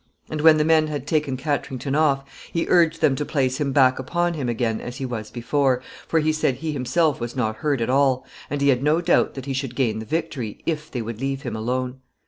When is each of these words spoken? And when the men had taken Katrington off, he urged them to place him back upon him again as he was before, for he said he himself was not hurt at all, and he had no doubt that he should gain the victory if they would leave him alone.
And 0.31 0.41
when 0.41 0.57
the 0.57 0.65
men 0.65 0.87
had 0.87 1.05
taken 1.05 1.37
Katrington 1.37 1.93
off, 1.93 2.23
he 2.51 2.65
urged 2.67 3.01
them 3.01 3.15
to 3.17 3.23
place 3.23 3.59
him 3.59 3.71
back 3.71 3.99
upon 3.99 4.33
him 4.33 4.49
again 4.49 4.81
as 4.81 4.97
he 4.97 5.05
was 5.05 5.29
before, 5.29 5.79
for 6.07 6.19
he 6.19 6.33
said 6.33 6.55
he 6.55 6.71
himself 6.71 7.19
was 7.21 7.35
not 7.35 7.57
hurt 7.57 7.81
at 7.81 7.89
all, 7.91 8.25
and 8.49 8.61
he 8.61 8.69
had 8.69 8.81
no 8.81 8.99
doubt 8.99 9.35
that 9.35 9.45
he 9.45 9.53
should 9.53 9.75
gain 9.75 9.99
the 9.99 10.05
victory 10.05 10.63
if 10.65 10.89
they 10.89 11.03
would 11.03 11.21
leave 11.21 11.43
him 11.43 11.55
alone. 11.55 11.99